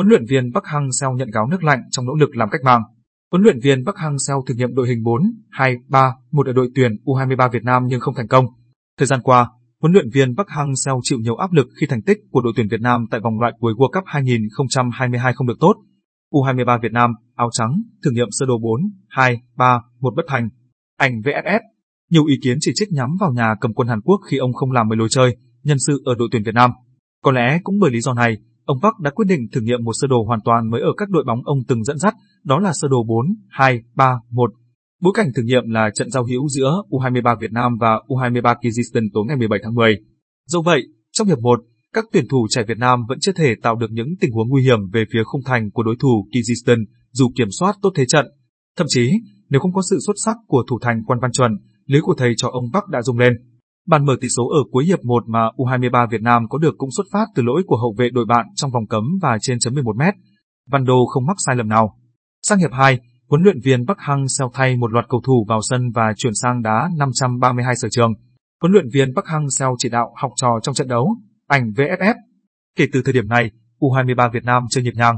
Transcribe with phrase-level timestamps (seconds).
[0.00, 2.82] Huấn luyện viên Bắc Hang-seo nhận gáo nước lạnh trong nỗ lực làm cách mạng.
[3.30, 6.68] Huấn luyện viên Bắc Hang-seo thử nghiệm đội hình 4, 2, 3, 1 ở đội
[6.74, 8.46] tuyển U23 Việt Nam nhưng không thành công.
[8.98, 9.48] Thời gian qua,
[9.80, 12.68] huấn luyện viên Park Hang-seo chịu nhiều áp lực khi thành tích của đội tuyển
[12.70, 15.74] Việt Nam tại vòng loại cuối World Cup 2022 không được tốt.
[16.32, 20.48] U23 Việt Nam, áo trắng, thử nghiệm sơ đồ 4, 2, 3, 1 bất thành.
[20.98, 21.60] Ảnh VFF.
[22.10, 24.72] Nhiều ý kiến chỉ trích nhắm vào nhà cầm quân Hàn Quốc khi ông không
[24.72, 26.70] làm mấy lối chơi, nhân sự ở đội tuyển Việt Nam.
[27.24, 28.36] Có lẽ cũng bởi lý do này,
[28.70, 31.08] ông Park đã quyết định thử nghiệm một sơ đồ hoàn toàn mới ở các
[31.10, 34.50] đội bóng ông từng dẫn dắt, đó là sơ đồ 4, 2, 3, 1.
[35.02, 39.08] Bối cảnh thử nghiệm là trận giao hữu giữa U23 Việt Nam và U23 Kyrgyzstan
[39.14, 39.96] tối ngày 17 tháng 10.
[40.46, 41.60] Dẫu vậy, trong hiệp 1,
[41.94, 44.62] các tuyển thủ trẻ Việt Nam vẫn chưa thể tạo được những tình huống nguy
[44.62, 48.26] hiểm về phía khung thành của đối thủ Kyrgyzstan dù kiểm soát tốt thế trận.
[48.76, 49.12] Thậm chí,
[49.48, 51.52] nếu không có sự xuất sắc của thủ thành Quan Văn Chuẩn,
[51.86, 53.32] lưới của thầy trò ông Bắc đã rung lên.
[53.86, 56.90] Bàn mở tỷ số ở cuối hiệp 1 mà U23 Việt Nam có được cũng
[56.96, 59.74] xuất phát từ lỗi của hậu vệ đội bạn trong vòng cấm và trên chấm
[59.74, 60.14] 11 mét.
[60.70, 61.96] Văn Đô không mắc sai lầm nào.
[62.42, 62.98] Sang hiệp 2,
[63.28, 66.32] huấn luyện viên Bắc Hăng xeo thay một loạt cầu thủ vào sân và chuyển
[66.34, 68.12] sang đá 532 sở trường.
[68.60, 71.16] Huấn luyện viên Bắc Hăng xeo chỉ đạo học trò trong trận đấu,
[71.48, 72.14] ảnh VFF.
[72.76, 75.16] Kể từ thời điểm này, U23 Việt Nam chơi nhịp nhàng,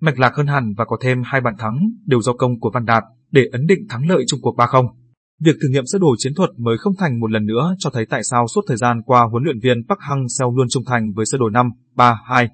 [0.00, 2.84] mạch lạc hơn hẳn và có thêm hai bàn thắng đều do công của Văn
[2.84, 4.86] Đạt để ấn định thắng lợi chung cuộc 3-0.
[5.40, 8.06] Việc thử nghiệm sơ đồ chiến thuật mới không thành một lần nữa cho thấy
[8.06, 11.26] tại sao suốt thời gian qua huấn luyện viên Park Hang-seo luôn trung thành với
[11.26, 12.48] sơ đồ 5, 3, 2.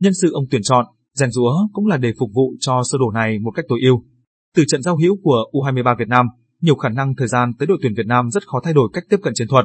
[0.00, 3.10] Nhân sự ông tuyển chọn, rèn rúa cũng là để phục vụ cho sơ đồ
[3.10, 4.04] này một cách tối ưu.
[4.56, 6.26] Từ trận giao hữu của U23 Việt Nam,
[6.60, 9.04] nhiều khả năng thời gian tới đội tuyển Việt Nam rất khó thay đổi cách
[9.10, 9.64] tiếp cận chiến thuật,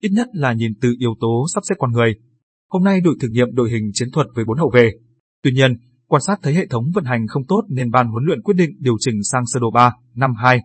[0.00, 2.14] ít nhất là nhìn từ yếu tố sắp xếp con người.
[2.70, 4.90] Hôm nay đội thử nghiệm đội hình chiến thuật với bốn hậu vệ.
[5.42, 8.42] Tuy nhiên, quan sát thấy hệ thống vận hành không tốt nên ban huấn luyện
[8.42, 10.60] quyết định điều chỉnh sang sơ đồ 3, 5, 2.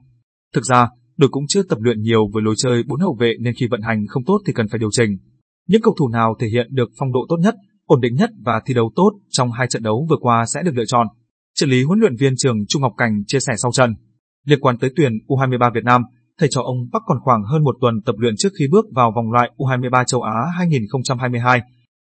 [0.53, 3.53] Thực ra, đội cũng chưa tập luyện nhiều với lối chơi bốn hậu vệ nên
[3.53, 5.17] khi vận hành không tốt thì cần phải điều chỉnh.
[5.67, 8.61] Những cầu thủ nào thể hiện được phong độ tốt nhất, ổn định nhất và
[8.65, 11.07] thi đấu tốt trong hai trận đấu vừa qua sẽ được lựa chọn.
[11.55, 13.93] Trợ lý huấn luyện viên trường Trung Ngọc Cảnh chia sẻ sau trận.
[14.45, 16.01] Liên quan tới tuyển U23 Việt Nam,
[16.39, 19.11] thầy trò ông Bắc còn khoảng hơn một tuần tập luyện trước khi bước vào
[19.15, 21.61] vòng loại U23 châu Á 2022.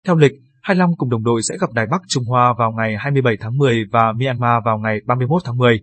[0.06, 0.32] Theo lịch,
[0.66, 3.56] Hai Long cùng đồng đội sẽ gặp Đài Bắc Trung Hoa vào ngày 27 tháng
[3.56, 5.80] 10 và Myanmar vào ngày 31 tháng 10.